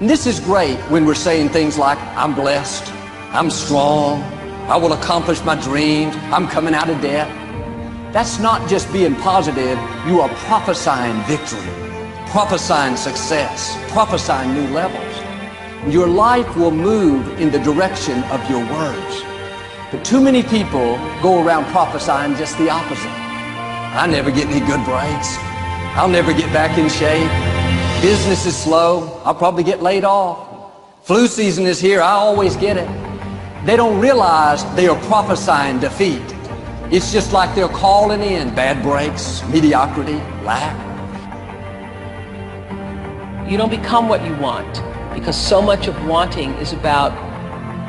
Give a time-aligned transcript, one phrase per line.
[0.00, 2.90] And this is great when we're saying things like, I'm blessed,
[3.34, 4.22] I'm strong,
[4.66, 7.28] I will accomplish my dreams, I'm coming out of debt.
[8.10, 11.68] That's not just being positive, you are prophesying victory,
[12.28, 15.92] prophesying success, prophesying new levels.
[15.92, 19.22] Your life will move in the direction of your words.
[19.90, 23.04] But too many people go around prophesying just the opposite.
[23.04, 25.36] I never get any good breaks.
[25.94, 27.49] I'll never get back in shape.
[28.00, 29.20] Business is slow.
[29.26, 30.72] I'll probably get laid off.
[31.02, 32.00] Flu season is here.
[32.00, 32.88] I always get it.
[33.66, 36.22] They don't realize they are prophesying defeat.
[36.90, 40.74] It's just like they're calling in bad breaks, mediocrity, lack.
[43.50, 44.82] You don't become what you want
[45.12, 47.12] because so much of wanting is about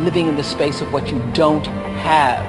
[0.00, 1.66] living in the space of what you don't
[1.98, 2.42] have.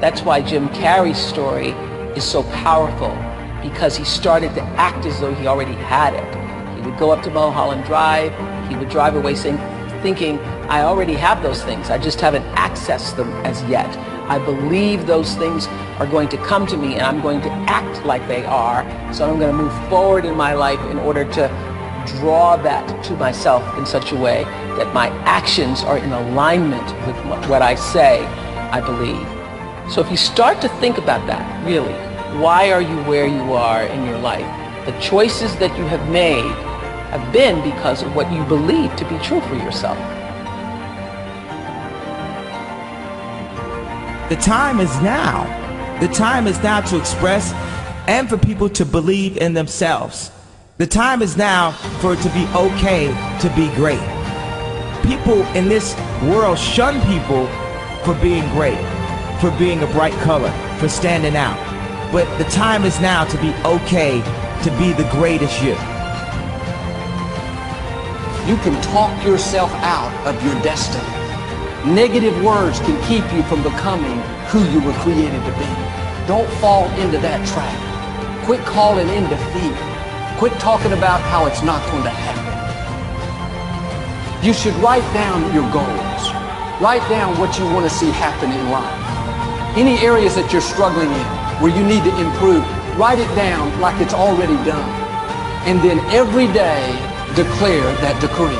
[0.00, 1.68] That's why Jim Carrey's story
[2.16, 3.14] is so powerful
[3.62, 6.33] because he started to act as though he already had it.
[6.84, 8.32] Would go up to Mulholland Drive,
[8.68, 9.58] he would drive away saying,
[10.02, 13.88] thinking, I already have those things, I just haven't accessed them as yet.
[14.28, 15.66] I believe those things
[15.98, 18.82] are going to come to me and I'm going to act like they are.
[19.12, 21.48] So I'm going to move forward in my life in order to
[22.18, 24.44] draw that to myself in such a way
[24.76, 27.16] that my actions are in alignment with
[27.48, 28.24] what I say
[28.74, 29.92] I believe.
[29.92, 31.92] So if you start to think about that, really,
[32.40, 34.46] why are you where you are in your life?
[34.86, 36.52] The choices that you have made
[37.14, 39.96] have been because of what you believe to be true for yourself.
[44.28, 45.44] The time is now.
[46.00, 47.52] The time is now to express
[48.08, 50.32] and for people to believe in themselves.
[50.78, 53.06] The time is now for it to be okay
[53.40, 54.02] to be great.
[55.04, 57.46] People in this world shun people
[58.02, 58.80] for being great,
[59.40, 61.60] for being a bright color, for standing out.
[62.10, 64.20] But the time is now to be okay
[64.64, 65.76] to be the greatest you.
[68.46, 71.02] You can talk yourself out of your destiny.
[71.94, 74.20] Negative words can keep you from becoming
[74.52, 75.70] who you were created to be.
[76.28, 77.72] Don't fall into that trap.
[78.44, 79.72] Quit calling in defeat.
[80.36, 82.44] Quit talking about how it's not going to happen.
[84.44, 86.22] You should write down your goals.
[86.84, 89.00] Write down what you want to see happen in life.
[89.74, 91.26] Any areas that you're struggling in,
[91.64, 92.60] where you need to improve,
[92.98, 94.84] write it down like it's already done.
[95.64, 96.92] And then every day,
[97.34, 98.58] declare that decree.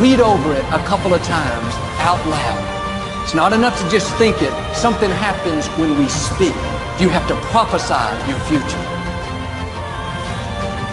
[0.00, 3.22] Read over it a couple of times out loud.
[3.22, 4.52] It's not enough to just think it.
[4.74, 6.56] Something happens when we speak.
[7.00, 8.84] You have to prophesy your future.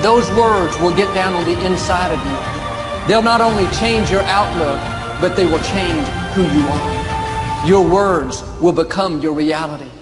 [0.02, 3.08] Those words will get down on the inside of you.
[3.08, 4.80] They'll not only change your outlook,
[5.22, 7.68] but they will change who you are.
[7.68, 10.01] Your words will become your reality.